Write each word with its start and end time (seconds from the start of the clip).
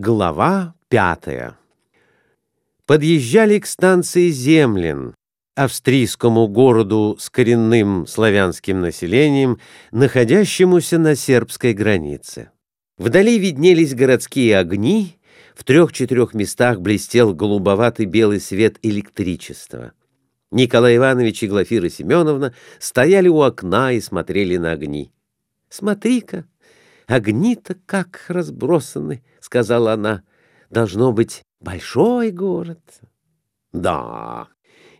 Глава 0.00 0.74
пятая 0.88 1.58
Подъезжали 2.86 3.58
к 3.58 3.66
станции 3.66 4.30
Землин, 4.30 5.12
австрийскому 5.56 6.46
городу 6.46 7.16
с 7.18 7.28
коренным 7.28 8.06
славянским 8.06 8.80
населением, 8.80 9.58
находящемуся 9.90 11.00
на 11.00 11.16
сербской 11.16 11.72
границе. 11.72 12.52
Вдали 12.96 13.40
виднелись 13.40 13.92
городские 13.92 14.58
огни, 14.58 15.18
в 15.56 15.64
трех-четырех 15.64 16.32
местах 16.32 16.80
блестел 16.80 17.34
голубоватый 17.34 18.06
белый 18.06 18.38
свет 18.38 18.78
электричества. 18.82 19.94
Николай 20.52 20.96
Иванович 20.96 21.42
и 21.42 21.48
Глафира 21.48 21.88
Семеновна 21.88 22.54
стояли 22.78 23.26
у 23.26 23.40
окна 23.40 23.92
и 23.94 24.00
смотрели 24.00 24.58
на 24.58 24.70
огни. 24.70 25.10
«Смотри-ка!» 25.68 26.44
Огни-то 27.08 27.74
как 27.86 28.26
разбросаны,— 28.28 29.22
сказала 29.40 29.94
она. 29.94 30.22
Должно 30.68 31.10
быть 31.10 31.42
большой 31.58 32.30
город. 32.30 32.82
Да, 33.72 34.48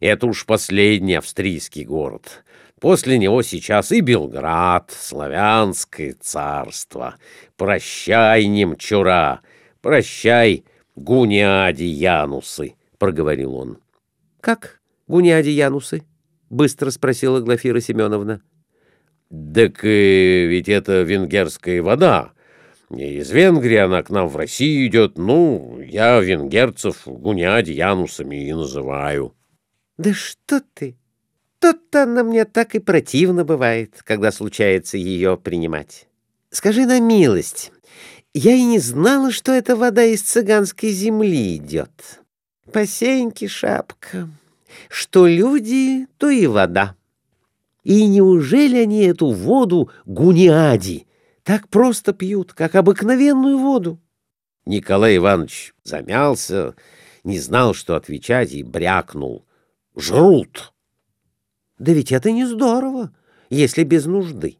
это 0.00 0.26
уж 0.26 0.46
последний 0.46 1.16
австрийский 1.16 1.84
город. 1.84 2.44
После 2.80 3.18
него 3.18 3.42
сейчас 3.42 3.92
и 3.92 4.00
Белград, 4.00 4.90
славянское 4.90 6.16
царство. 6.18 7.16
Прощай, 7.56 8.46
немчура, 8.46 9.42
прощай, 9.82 10.64
гуняди 10.96 11.84
Янусы,— 11.84 12.74
проговорил 12.98 13.54
он.— 13.54 13.78
Как 14.40 14.80
гуняди 15.08 15.50
Янусы?— 15.50 16.04
быстро 16.48 16.90
спросила 16.90 17.40
Глафира 17.40 17.80
Семеновна. 17.80 18.40
Так 19.30 19.82
ведь 19.82 20.68
это 20.68 21.02
венгерская 21.02 21.82
вода. 21.82 22.32
Из 22.90 23.30
Венгрии 23.30 23.76
она 23.76 24.02
к 24.02 24.08
нам 24.08 24.28
в 24.28 24.36
Россию 24.36 24.86
идет. 24.86 25.18
Ну, 25.18 25.78
я 25.80 26.18
венгерцев 26.20 27.02
гуняди 27.06 27.72
янусами 27.72 28.48
и 28.48 28.52
называю. 28.54 29.34
Да 29.98 30.14
что 30.14 30.62
ты! 30.74 30.96
То-то 31.58 32.04
она 32.04 32.22
мне 32.22 32.44
так 32.44 32.74
и 32.74 32.78
противно 32.78 33.44
бывает, 33.44 34.00
когда 34.04 34.30
случается 34.32 34.96
ее 34.96 35.36
принимать. 35.36 36.06
Скажи 36.50 36.86
на 36.86 37.00
милость, 37.00 37.72
я 38.32 38.54
и 38.54 38.62
не 38.62 38.78
знала, 38.78 39.30
что 39.32 39.52
эта 39.52 39.76
вода 39.76 40.04
из 40.04 40.22
цыганской 40.22 40.90
земли 40.90 41.56
идет. 41.56 42.20
Посеньки 42.72 43.48
шапка. 43.48 44.28
Что 44.88 45.26
люди, 45.26 46.06
то 46.16 46.30
и 46.30 46.46
вода. 46.46 46.94
И 47.88 48.06
неужели 48.06 48.76
они 48.76 49.04
эту 49.04 49.30
воду 49.30 49.90
гуниади 50.04 51.06
так 51.42 51.70
просто 51.70 52.12
пьют, 52.12 52.52
как 52.52 52.74
обыкновенную 52.74 53.56
воду? 53.56 53.98
Николай 54.66 55.16
Иванович 55.16 55.72
замялся, 55.84 56.74
не 57.24 57.38
знал, 57.40 57.72
что 57.72 57.96
отвечать, 57.96 58.52
и 58.52 58.62
брякнул. 58.62 59.46
Жрут. 59.96 60.74
Да 61.78 61.94
ведь 61.94 62.12
это 62.12 62.30
не 62.30 62.44
здорово, 62.44 63.16
если 63.48 63.84
без 63.84 64.04
нужды. 64.04 64.58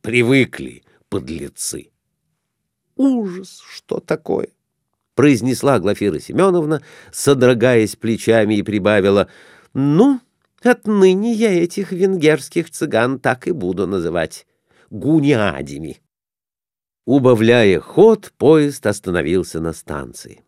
Привыкли, 0.00 0.82
подлецы. 1.08 1.92
Ужас, 2.96 3.62
что 3.64 4.00
такое? 4.00 4.48
произнесла 5.14 5.78
Глафира 5.78 6.18
Семеновна, 6.18 6.82
содрогаясь 7.12 7.94
плечами 7.94 8.54
и 8.54 8.62
прибавила. 8.64 9.28
Ну, 9.72 10.20
Отныне 10.62 11.32
я 11.32 11.52
этих 11.52 11.90
венгерских 11.90 12.70
цыган 12.70 13.18
так 13.18 13.48
и 13.48 13.52
буду 13.52 13.86
называть 13.86 14.46
гуниадями. 14.90 16.00
Убавляя 17.06 17.80
ход, 17.80 18.32
поезд 18.36 18.86
остановился 18.86 19.60
на 19.60 19.72
станции. 19.72 20.42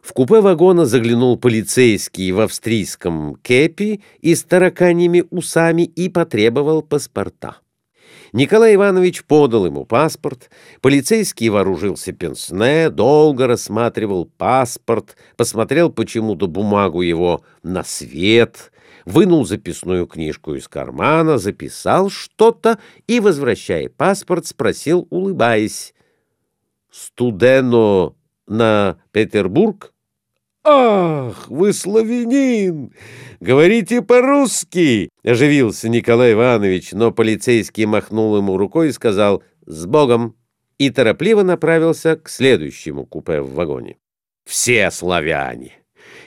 В 0.00 0.14
купе 0.14 0.40
вагона 0.40 0.86
заглянул 0.86 1.36
полицейский 1.36 2.32
в 2.32 2.40
австрийском 2.40 3.36
кепи 3.42 4.02
и 4.20 4.34
с 4.34 4.42
тараканьими 4.42 5.24
усами 5.28 5.82
и 5.82 6.08
потребовал 6.08 6.80
паспорта. 6.80 7.58
Николай 8.32 8.74
Иванович 8.74 9.24
подал 9.24 9.66
ему 9.66 9.84
паспорт, 9.84 10.50
полицейский 10.80 11.50
вооружился 11.50 12.12
пенсне, 12.12 12.88
долго 12.88 13.46
рассматривал 13.46 14.24
паспорт, 14.24 15.16
посмотрел 15.36 15.90
почему-то 15.90 16.46
бумагу 16.46 17.02
его 17.02 17.42
на 17.62 17.84
свет— 17.84 18.72
вынул 19.04 19.46
записную 19.46 20.06
книжку 20.06 20.54
из 20.54 20.68
кармана, 20.68 21.38
записал 21.38 22.10
что-то 22.10 22.78
и, 23.06 23.20
возвращая 23.20 23.88
паспорт, 23.88 24.46
спросил, 24.46 25.06
улыбаясь, 25.10 25.94
«Студено 26.90 28.14
на 28.46 28.98
Петербург?» 29.12 29.92
«Ах, 30.64 31.48
вы 31.48 31.72
славянин! 31.72 32.92
Говорите 33.40 34.02
по-русски!»— 34.02 35.08
оживился 35.24 35.88
Николай 35.88 36.32
Иванович, 36.32 36.92
но 36.92 37.10
полицейский 37.12 37.86
махнул 37.86 38.36
ему 38.36 38.56
рукой 38.56 38.88
и 38.88 38.92
сказал 38.92 39.42
«С 39.66 39.86
Богом!» 39.86 40.36
и 40.78 40.90
торопливо 40.90 41.42
направился 41.42 42.16
к 42.16 42.28
следующему 42.28 43.06
купе 43.06 43.40
в 43.40 43.54
вагоне. 43.54 43.96
«Все 44.44 44.90
славяне!» 44.90 45.72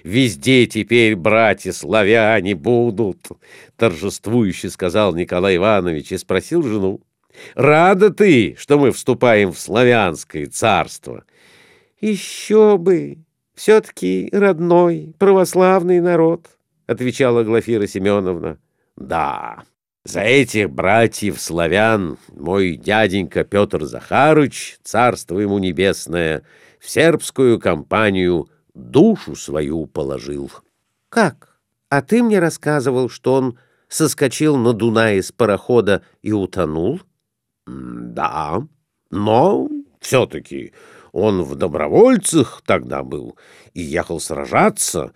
Везде 0.03 0.65
теперь 0.65 1.15
братья-славяне 1.15 2.55
будут,— 2.55 3.27
торжествующе 3.77 4.69
сказал 4.69 5.13
Николай 5.13 5.57
Иванович 5.57 6.13
и 6.13 6.17
спросил 6.17 6.63
жену.— 6.63 7.01
Рада 7.55 8.09
ты, 8.09 8.55
что 8.57 8.79
мы 8.79 8.91
вступаем 8.91 9.53
в 9.53 9.59
славянское 9.59 10.47
царство?— 10.47 11.23
Еще 12.01 12.77
бы! 12.77 13.19
Все-таки 13.53 14.29
родной, 14.31 15.13
православный 15.19 15.99
народ,— 15.99 16.47
отвечала 16.87 17.43
Глафира 17.43 17.85
Семеновна.— 17.85 18.57
Да, 18.95 19.63
за 20.03 20.21
этих 20.21 20.71
братьев-славян 20.71 22.17
мой 22.29 22.75
дяденька 22.75 23.43
Петр 23.43 23.83
Захарыч, 23.83 24.77
царство 24.83 25.39
ему 25.39 25.59
небесное, 25.59 26.41
в 26.79 26.89
сербскую 26.89 27.59
компанию— 27.59 28.49
душу 28.73 29.35
свою 29.35 29.85
положил.— 29.85 30.51
Как? 31.09 31.59
А 31.89 32.01
ты 32.01 32.23
мне 32.23 32.39
рассказывал, 32.39 33.09
что 33.09 33.33
он 33.33 33.57
соскочил 33.87 34.57
на 34.57 34.73
Дунае 34.73 35.21
с 35.21 35.31
парохода 35.31 36.03
и 36.21 36.31
утонул?— 36.31 37.01
Да, 37.65 38.61
но 39.09 39.69
все-таки 39.99 40.73
он 41.11 41.43
в 41.43 41.55
добровольцах 41.55 42.63
тогда 42.65 43.03
был 43.03 43.37
и 43.73 43.81
ехал 43.81 44.19
сражаться, 44.19 45.13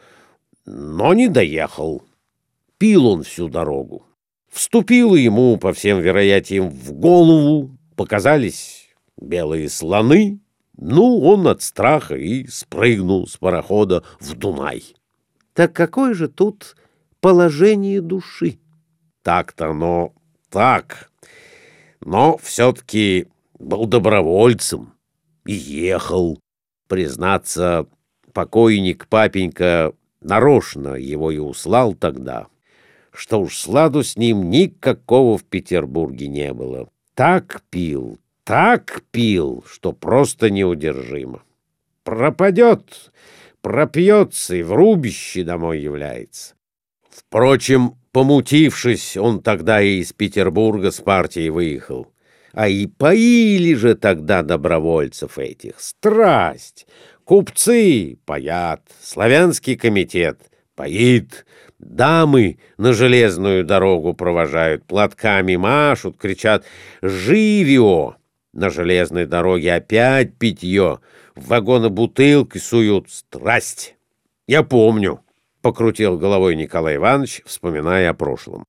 но 0.65 1.13
не 1.13 1.27
доехал. 1.27 2.03
Пил 2.77 3.07
он 3.07 3.23
всю 3.23 3.47
дорогу. 3.47 4.05
Вступило 4.51 5.15
ему, 5.15 5.57
по 5.57 5.73
всем 5.73 5.99
вероятиям, 5.99 6.69
в 6.69 6.93
голову, 6.93 7.77
показались 7.95 8.89
белые 9.17 9.69
слоны, 9.69 10.39
ну, 10.77 11.19
он 11.21 11.47
от 11.47 11.61
страха 11.61 12.15
и 12.15 12.47
спрыгнул 12.47 13.27
с 13.27 13.37
парохода 13.37 14.03
в 14.19 14.33
Дунай. 14.35 14.83
Так 15.53 15.73
какое 15.73 16.13
же 16.13 16.27
тут 16.27 16.75
положение 17.21 18.01
души? 18.01 18.59
Так-то 19.23 19.69
оно 19.71 20.13
так. 20.49 21.09
Но 22.01 22.37
все-таки 22.37 23.27
был 23.57 23.85
добровольцем 23.85 24.93
и 25.45 25.53
ехал. 25.53 26.39
Признаться, 26.87 27.87
покойник 28.33 29.07
папенька 29.07 29.93
нарочно 30.21 30.95
его 30.95 31.31
и 31.31 31.37
услал 31.37 31.93
тогда, 31.93 32.47
что 33.11 33.39
уж 33.41 33.57
сладу 33.57 34.03
с 34.03 34.17
ним 34.17 34.49
никакого 34.49 35.37
в 35.37 35.45
Петербурге 35.45 36.27
не 36.27 36.53
было. 36.53 36.89
Так 37.15 37.63
пил, 37.69 38.19
так 38.45 39.01
пил, 39.11 39.65
что 39.69 39.91
просто 39.91 40.49
неудержимо. 40.49 41.43
Пропадет, 42.03 43.11
пропьется 43.61 44.55
и 44.55 44.63
в 44.63 44.71
рубище 44.71 45.43
домой 45.43 45.81
является. 45.81 46.53
Впрочем, 47.09 47.95
помутившись, 48.11 49.17
он 49.17 49.41
тогда 49.41 49.81
и 49.81 49.97
из 49.97 50.13
Петербурга 50.13 50.91
с 50.91 51.01
партией 51.01 51.49
выехал. 51.49 52.07
А 52.53 52.69
и 52.69 52.85
поили 52.85 53.73
же 53.73 53.95
тогда 53.95 54.43
добровольцев 54.43 55.37
этих. 55.39 55.79
Страсть! 55.79 56.87
Купцы 57.25 58.17
паят, 58.25 58.83
славянский 59.01 59.75
комитет 59.75 60.39
поит, 60.75 61.45
дамы 61.79 62.59
на 62.77 62.93
железную 62.93 63.63
дорогу 63.63 64.13
провожают, 64.13 64.85
платками 64.85 65.55
машут, 65.55 66.17
кричат 66.17 66.65
«Живио!» 67.01 68.15
На 68.55 68.69
железной 68.69 69.25
дороге 69.25 69.73
опять 69.73 70.37
питье, 70.37 70.99
в 71.35 71.47
вагоны 71.49 71.89
бутылки 71.89 72.57
суют 72.57 73.11
страсть. 73.11 73.97
Я 74.47 74.63
помню,— 74.63 75.19
покрутил 75.61 76.17
головой 76.17 76.55
Николай 76.55 76.95
Иванович, 76.95 77.41
вспоминая 77.45 78.09
о 78.09 78.13
прошлом. 78.13 78.63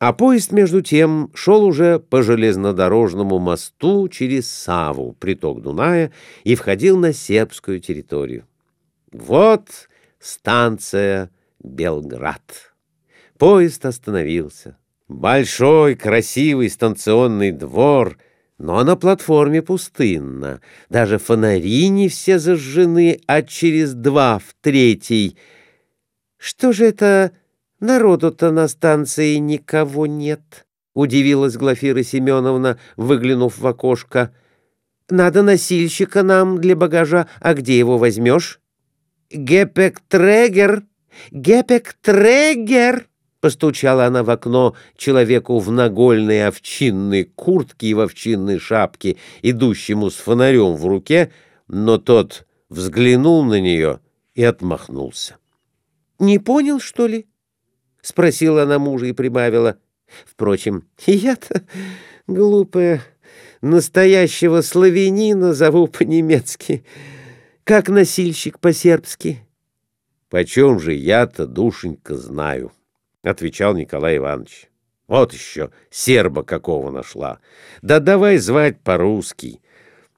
А 0.00 0.12
поезд, 0.12 0.50
между 0.50 0.82
тем, 0.82 1.30
шел 1.34 1.64
уже 1.64 2.00
по 2.00 2.24
железнодорожному 2.24 3.38
мосту 3.38 4.08
через 4.08 4.50
Саву, 4.50 5.12
приток 5.12 5.62
Дуная, 5.62 6.10
и 6.42 6.56
входил 6.56 6.98
на 6.98 7.12
сербскую 7.12 7.78
территорию. 7.78 8.48
Вот 9.12 9.68
станция 10.18 11.30
Белград. 11.62 12.74
Поезд 13.38 13.86
остановился. 13.86 14.76
Большой, 15.06 15.94
красивый 15.94 16.68
станционный 16.68 17.52
двор, 17.52 18.18
но 18.62 18.84
на 18.84 18.94
платформе 18.94 19.60
пустынно. 19.60 20.60
Даже 20.88 21.18
фонари 21.18 21.88
не 21.88 22.08
все 22.08 22.38
зажжены, 22.38 23.20
а 23.26 23.42
через 23.42 23.92
два 23.92 24.38
в 24.38 24.54
третий. 24.60 25.36
Что 26.38 26.72
же 26.72 26.86
это 26.86 27.32
Народу-то 27.80 28.52
на 28.52 28.68
станции 28.68 29.34
никого 29.34 30.06
нет,— 30.06 30.64
удивилась 30.94 31.56
Глафира 31.56 32.04
Семеновна, 32.04 32.78
выглянув 32.96 33.58
в 33.58 33.66
окошко. 33.66 34.32
Надо 35.10 35.42
носильщика 35.42 36.22
нам 36.22 36.60
для 36.60 36.76
багажа, 36.76 37.26
а 37.40 37.54
где 37.54 37.76
его 37.76 37.98
возьмешь? 37.98 38.60
Гепек-трегер! 39.32 40.84
Гепек-трегер! 41.32 43.08
Постучала 43.42 44.06
она 44.06 44.22
в 44.22 44.30
окно 44.30 44.76
человеку 44.96 45.58
в 45.58 45.72
нагольной 45.72 46.46
овчинной 46.46 47.24
куртке 47.24 47.88
и 47.88 47.94
в 47.94 47.98
овчинной 47.98 48.60
шапке, 48.60 49.16
идущему 49.42 50.10
с 50.10 50.14
фонарем 50.14 50.76
в 50.76 50.86
руке, 50.86 51.32
но 51.66 51.98
тот 51.98 52.46
взглянул 52.68 53.42
на 53.42 53.60
нее 53.60 53.98
и 54.34 54.44
отмахнулся.— 54.44 55.38
Не 56.20 56.38
понял, 56.38 56.78
что 56.78 57.08
ли?— 57.08 57.26
спросила 58.00 58.62
она 58.62 58.78
мужа 58.78 59.06
и 59.06 59.12
прибавила. 59.12 59.76
Впрочем, 60.24 60.86
я-то, 61.06 61.64
глупая, 62.28 63.02
настоящего 63.60 64.60
славянина 64.60 65.52
зову 65.52 65.88
по-немецки, 65.88 66.84
как 67.64 67.88
носильщик 67.88 68.60
по-сербски.— 68.60 69.40
Почем 70.30 70.78
же 70.78 70.94
я-то, 70.94 71.48
душенька, 71.48 72.16
знаю,— 72.16 72.70
отвечал 73.22 73.74
Николай 73.74 74.16
Иванович.— 74.18 74.68
Вот 75.08 75.32
еще 75.32 75.70
серба 75.90 76.42
какого 76.42 76.90
нашла. 76.90 77.38
Да 77.82 78.00
давай 78.00 78.38
звать 78.38 78.80
по-русски. 78.80 79.60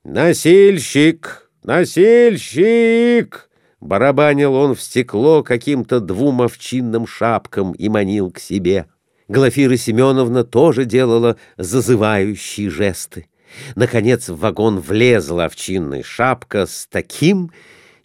«Носильщик! 0.05 1.51
Носильщик!» 1.63 3.49
Барабанил 3.81 4.55
он 4.55 4.75
в 4.75 4.83
стекло 4.83 5.43
каким-то 5.43 6.01
двум 6.01 6.43
овчинным 6.43 7.07
шапкам 7.07 7.73
и 7.73 7.89
манил 7.89 8.31
к 8.31 8.39
себе. 8.39 8.87
Глафира 9.29 9.77
Семеновна 9.79 10.45
тоже 10.45 10.85
делала 10.85 11.39
зазывающие 11.57 12.69
жесты. 12.69 13.29
Наконец 13.77 14.29
в 14.29 14.37
вагон 14.37 14.79
влезла 14.79 15.47
овчинная 15.47 16.03
шапка 16.03 16.67
с 16.67 16.87
таким 16.91 17.51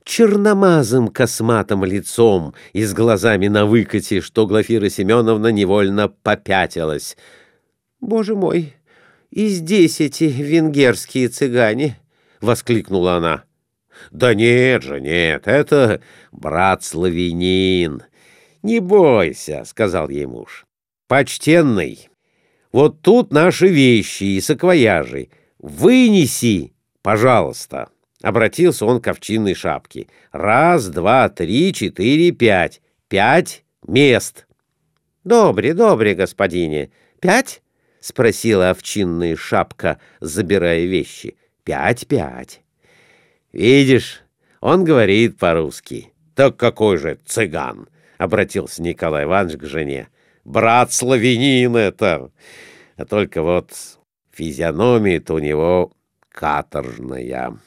черномазым 0.10 1.10
косматым 1.10 1.86
лицом 1.86 2.56
и 2.74 2.84
с 2.84 2.94
глазами 2.94 3.48
на 3.48 3.68
выкате, 3.68 4.22
что 4.22 4.48
Глафира 4.48 4.90
Семеновна 4.90 5.48
невольно 5.48 6.10
попятилась. 6.10 7.16
«Боже 8.02 8.36
мой, 8.36 8.76
и 9.30 9.48
здесь 9.48 10.02
эти 10.02 10.24
венгерские 10.24 11.28
цыгане!»— 11.28 12.00
воскликнула 12.42 13.18
она. 13.18 13.44
Да 14.12 14.34
нет 14.34 14.82
же, 14.82 15.00
нет, 15.00 15.48
это 15.48 16.02
брат-славянин. 16.32 18.04
Не 18.64 18.80
бойся, 18.80 19.64
сказал 19.66 20.10
ей 20.10 20.26
муж. 20.26 20.66
Почтенный, 21.08 22.10
вот 22.72 23.02
тут 23.02 23.32
наши 23.32 23.68
вещи 23.68 24.24
и 24.24 24.42
саквояжи. 24.42 25.30
Вынеси, 25.60 26.74
пожалуйста. 27.02 27.90
Обратился 28.21 28.86
он 28.86 29.01
к 29.01 29.07
овчинной 29.07 29.54
шапке. 29.54 30.07
Раз, 30.31 30.88
два, 30.88 31.30
три, 31.30 31.74
четыре, 31.74 32.31
пять. 32.31 32.81
Пять 33.07 33.63
мест. 33.88 34.45
Добре, 35.24 35.74
добре, 35.74 36.16
господине. 36.16 36.92
Пять? 37.21 37.62
Спросила 38.00 38.69
овчинная 38.69 39.36
шапка, 39.36 40.00
забирая 40.19 40.86
вещи. 40.86 41.38
Пять, 41.63 42.07
пять. 42.07 42.62
«Видишь, 43.51 44.22
он 44.62 44.83
говорит 44.83 45.38
по-русски». 45.38 46.13
«Так 46.36 46.56
какой 46.56 46.98
же 46.98 47.18
цыган?»— 47.25 47.89
обратился 48.18 48.81
Николай 48.81 49.25
Иванович 49.25 49.57
к 49.60 49.65
жене. 49.65 50.07
«Брат 50.45 50.94
славянин 50.94 51.75
это!» 51.75 52.31
А 52.95 53.06
только 53.06 53.42
вот 53.42 53.72
физиономия-то 54.31 55.33
у 55.33 55.39
него 55.39 55.92
каторжная. 56.30 57.57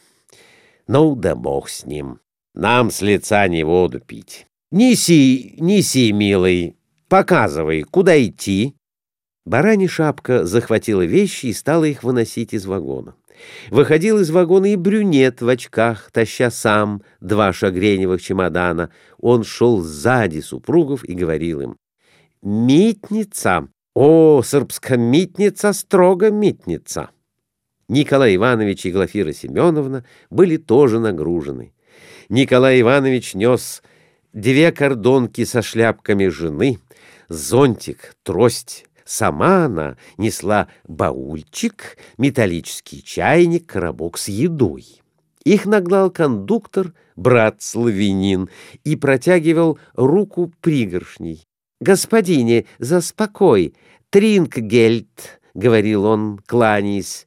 Ну 0.92 1.14
да 1.14 1.34
бог 1.34 1.70
с 1.70 1.86
ним. 1.86 2.18
Нам 2.52 2.90
с 2.90 3.00
лица 3.00 3.48
не 3.48 3.64
воду 3.64 3.98
пить. 3.98 4.46
Неси, 4.70 5.54
неси, 5.58 6.12
милый, 6.12 6.76
показывай, 7.08 7.82
куда 7.82 8.22
идти. 8.22 8.74
Барани 9.46 9.86
шапка 9.86 10.44
захватила 10.44 11.00
вещи 11.00 11.46
и 11.46 11.54
стала 11.54 11.84
их 11.84 12.02
выносить 12.02 12.52
из 12.52 12.66
вагона. 12.66 13.14
Выходил 13.70 14.18
из 14.18 14.30
вагона 14.30 14.66
и 14.66 14.76
брюнет 14.76 15.40
в 15.40 15.48
очках, 15.48 16.10
таща 16.12 16.50
сам 16.50 17.02
два 17.22 17.54
шагреневых 17.54 18.20
чемодана. 18.20 18.90
Он 19.16 19.44
шел 19.44 19.80
сзади 19.80 20.40
супругов 20.40 21.04
и 21.04 21.14
говорил 21.14 21.62
им. 21.62 21.76
«Митница! 22.42 23.66
О, 23.94 24.42
сырбская 24.42 24.98
митница, 24.98 25.72
строго 25.72 26.30
митница!» 26.30 27.08
Николай 27.92 28.36
Иванович 28.36 28.86
и 28.86 28.90
Глафира 28.90 29.34
Семеновна 29.34 30.02
были 30.30 30.56
тоже 30.56 30.98
нагружены. 30.98 31.74
Николай 32.30 32.80
Иванович 32.80 33.34
нес 33.34 33.82
две 34.32 34.72
кордонки 34.72 35.44
со 35.44 35.60
шляпками 35.60 36.28
жены, 36.28 36.78
зонтик, 37.28 38.16
трость, 38.22 38.86
Сама 39.04 39.66
она 39.66 39.98
несла 40.16 40.68
баульчик, 40.88 41.98
металлический 42.16 43.04
чайник, 43.04 43.66
коробок 43.66 44.16
с 44.16 44.28
едой. 44.28 44.86
Их 45.44 45.66
нагнал 45.66 46.10
кондуктор, 46.10 46.94
брат-славянин, 47.16 48.48
и 48.84 48.96
протягивал 48.96 49.78
руку 49.92 50.50
пригоршней. 50.62 51.44
«Господине, 51.80 52.64
заспокой! 52.78 53.74
Тринкгельд!»— 54.08 55.40
говорил 55.54 56.06
он, 56.06 56.38
кланяясь. 56.46 57.26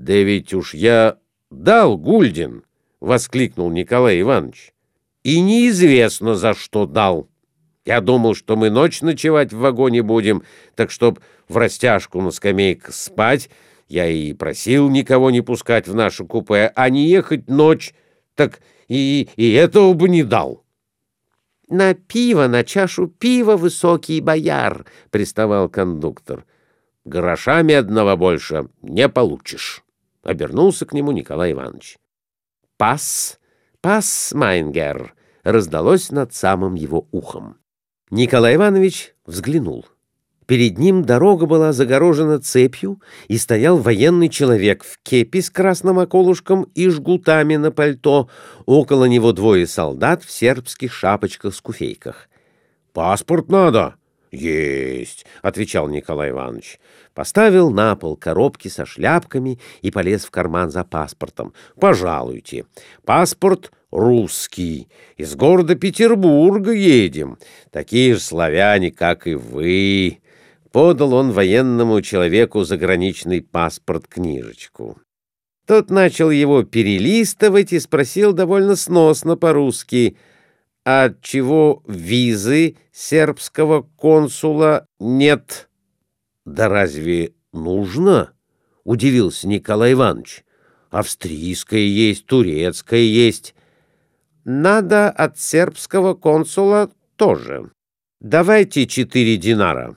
«Да 0.00 0.14
ведь 0.14 0.54
уж 0.54 0.72
я 0.72 1.18
дал 1.50 1.98
гульден!»— 1.98 2.64
воскликнул 3.00 3.70
Николай 3.70 4.22
Иванович. 4.22 4.72
«И 5.24 5.40
неизвестно, 5.42 6.36
за 6.36 6.54
что 6.54 6.86
дал!» 6.86 7.28
Я 7.84 8.00
думал, 8.00 8.34
что 8.34 8.56
мы 8.56 8.70
ночь 8.70 9.02
ночевать 9.02 9.52
в 9.52 9.58
вагоне 9.58 10.02
будем, 10.02 10.42
так 10.74 10.90
чтоб 10.90 11.20
в 11.48 11.56
растяжку 11.58 12.22
на 12.22 12.30
скамейках 12.30 12.94
спать, 12.94 13.50
я 13.88 14.08
и 14.08 14.32
просил 14.32 14.88
никого 14.88 15.30
не 15.30 15.42
пускать 15.42 15.86
в 15.86 15.94
наше 15.94 16.24
купе, 16.24 16.72
а 16.74 16.88
не 16.88 17.06
ехать 17.06 17.48
ночь, 17.48 17.92
так 18.36 18.60
и, 18.88 19.28
и 19.36 19.52
этого 19.52 19.92
бы 19.92 20.08
не 20.08 20.22
дал.— 20.22 20.64
На 21.68 21.92
пиво, 21.92 22.46
на 22.46 22.64
чашу 22.64 23.06
пива, 23.06 23.58
высокий 23.58 24.22
бояр,— 24.22 24.86
приставал 25.10 25.68
кондуктор.— 25.68 26.46
Гроша 27.04 27.60
медного 27.60 28.16
больше 28.16 28.68
не 28.80 29.06
получишь,— 29.06 29.82
обернулся 30.22 30.86
к 30.86 30.92
нему 30.92 31.12
Николай 31.12 31.52
Иванович.— 31.52 31.98
Пас, 32.76 33.38
пас, 33.80 34.32
Майнгер,— 34.34 35.14
раздалось 35.42 36.10
над 36.10 36.34
самым 36.34 36.74
его 36.74 37.08
ухом. 37.10 37.58
Николай 38.10 38.56
Иванович 38.56 39.14
взглянул. 39.24 39.86
Перед 40.50 40.78
ним 40.78 41.04
дорога 41.04 41.46
была 41.46 41.72
загорожена 41.72 42.40
цепью, 42.40 43.00
и 43.28 43.38
стоял 43.38 43.78
военный 43.78 44.28
человек 44.28 44.82
в 44.82 44.98
кепи 45.00 45.40
с 45.40 45.48
красным 45.48 45.98
околушком 45.98 46.64
и 46.74 46.88
жгутами 46.88 47.54
на 47.54 47.70
пальто. 47.70 48.28
Около 48.66 49.04
него 49.04 49.32
двое 49.32 49.68
солдат 49.68 50.24
в 50.24 50.30
сербских 50.32 50.92
шапочках-скуфейках. 50.92 52.28
«Паспорт 52.92 53.48
надо?» 53.48 53.94
«Есть»,— 54.30 55.26
отвечал 55.42 55.88
Николай 55.88 56.30
Иванович. 56.30 56.78
Поставил 57.14 57.70
на 57.70 57.96
пол 57.96 58.16
коробки 58.16 58.68
со 58.68 58.86
шляпками 58.86 59.58
и 59.82 59.90
полез 59.90 60.24
в 60.24 60.30
карман 60.30 60.70
за 60.70 60.84
паспортом. 60.84 61.52
«Пожалуйте. 61.80 62.66
Паспорт 63.04 63.72
русский. 63.90 64.88
Из 65.16 65.34
города 65.34 65.74
Петербурга 65.74 66.72
едем. 66.72 67.38
Такие 67.70 68.14
же 68.14 68.20
славяне, 68.20 68.90
как 68.90 69.26
и 69.26 69.34
вы». 69.34 70.20
Подал 70.70 71.14
он 71.14 71.32
военному 71.32 72.00
человеку 72.00 72.62
заграничный 72.62 73.42
паспорт-книжечку. 73.42 75.00
Тот 75.66 75.90
начал 75.90 76.30
его 76.30 76.62
перелистывать 76.62 77.72
и 77.72 77.80
спросил 77.80 78.32
довольно 78.32 78.76
сносно 78.76 79.36
по-русски, 79.36 80.16
«Отчего 80.92 81.82
визы 81.86 82.76
сербского 82.90 83.82
консула 83.96 84.86
нет?» 84.98 85.68
Да 86.44 86.68
разве 86.68 87.34
нужно?— 87.52 88.32
удивился 88.84 89.46
Николай 89.46 89.92
Иванович. 89.92 90.44
Австрийская 90.90 91.80
есть, 91.80 92.26
турецкая 92.26 93.02
есть. 93.02 93.54
Надо 94.44 95.10
от 95.10 95.38
сербского 95.38 96.14
консула 96.14 96.90
тоже. 97.14 97.70
Давайте 98.20 98.88
четыре 98.88 99.36
динара. 99.36 99.96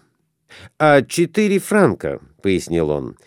А 0.77 1.01
четыре 1.01 1.57
франка,— 1.57 2.19
пояснил 2.43 2.91
он. 2.91 3.17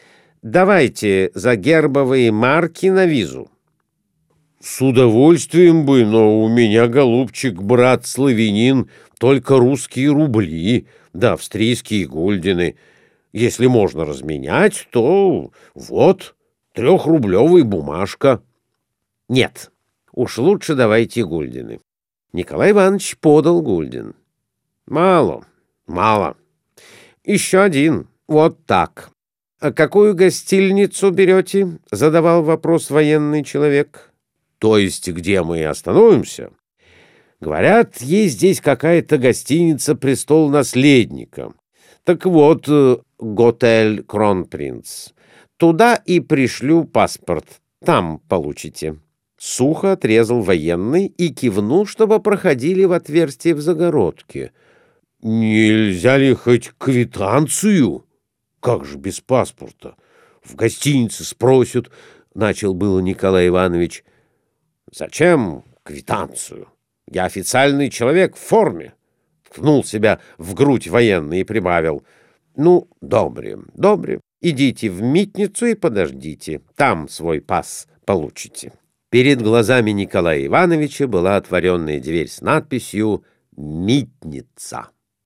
Давайте 0.43 1.33
за 1.35 1.57
гербовые 1.57 2.31
марки 2.31 2.87
на 2.87 3.07
визу. 3.07 3.51
С 4.61 4.81
удовольствием 4.81 5.85
бы, 5.85 6.05
но 6.05 6.41
у 6.41 6.49
меня, 6.49 6.89
голубчик, 6.89 7.61
брат 7.61 8.07
славянин, 8.07 8.91
только 9.19 9.59
русские 9.59 10.13
рубли, 10.13 10.87
да 11.13 11.35
австрийские 11.35 12.07
гульдены. 12.07 12.77
Если 13.33 13.67
можно 13.67 14.05
разменять, 14.05 14.89
то 14.91 15.51
вот 15.75 16.35
трехрублевая 16.73 17.65
бумажка. 17.65 18.43
Нет, 19.29 19.71
уж 20.13 20.39
лучше 20.39 20.75
давайте 20.75 21.25
гульдены. 21.25 21.81
Николай 22.33 22.71
Иванович 22.71 23.19
подал 23.19 23.61
гульден. 23.61 24.15
Мало, 24.87 25.45
мало. 25.87 26.37
Еще 27.25 27.61
один, 27.61 28.09
вот 28.27 28.65
так. 28.65 29.11
«А 29.59 29.73
какую 29.73 30.15
гостиницу 30.15 31.11
берете?»— 31.11 31.79
задавал 31.91 32.43
вопрос 32.43 32.91
военный 32.91 33.43
человек. 33.43 34.13
«То 34.67 34.79
есть 34.79 35.09
где 35.09 35.45
мы 35.45 35.65
остановимся?» 35.65 36.51
«Говорят, 37.39 38.01
есть 38.01 38.35
здесь 38.35 38.61
какая-то 38.61 39.17
гостиница 39.17 39.95
«Престол 39.95 40.51
наследника». 40.51 41.53
Так 42.03 42.27
вот, 42.27 42.65
э, 42.67 42.97
«Готель 43.21 44.03
Кронпринц». 44.03 45.11
Туда 45.57 45.95
и 45.95 46.19
пришлю 46.19 46.83
паспорт. 46.83 47.47
Там 47.85 48.19
получите». 48.29 48.99
Сухо 49.39 49.93
отрезал 49.93 50.41
военный 50.43 51.07
и 51.07 51.29
кивнул, 51.29 51.87
чтобы 51.87 52.19
проходили 52.19 52.83
в 52.87 52.91
отверстие 52.91 53.55
в 53.55 53.61
загородке. 53.61 54.51
«Нельзя 55.23 56.17
ли 56.17 56.35
хоть 56.35 56.73
квитанцию?» 56.77 58.05
Как 58.59 58.85
же 58.85 58.99
без 58.99 59.21
паспорта? 59.21 59.95
В 60.43 60.57
гостинице 60.57 61.23
спросят,— 61.23 61.89
начал 62.35 62.75
было 62.75 62.99
Николай 62.99 63.47
Иванович. 63.47 64.03
Зачем 64.93 65.65
квитанцию? 65.83 66.69
Я 67.07 67.25
официальный 67.25 67.91
человек 67.91 68.37
в 68.37 68.41
форме. 68.41 68.95
Ткнул 69.49 69.85
себя 69.85 70.21
в 70.39 70.55
грудь 70.55 70.89
военный 70.89 71.41
и 71.41 71.45
прибавил. 71.45 72.05
Ну, 72.57 72.89
добре, 73.01 73.59
добре. 73.75 74.21
Идите 74.41 74.91
в 74.91 75.03
митницу 75.03 75.67
и 75.67 75.75
подождите. 75.75 76.63
Там 76.75 77.09
свой 77.09 77.41
пас 77.41 77.87
получите. 78.05 78.73
Перед 79.11 79.41
глазами 79.41 79.93
Николая 79.93 80.45
Ивановича 80.47 81.07
была 81.07 81.37
отворенная 81.37 82.01
дверь 82.01 82.29
с 82.29 82.41
надписью 82.41 83.25
«Митница». 83.57 84.89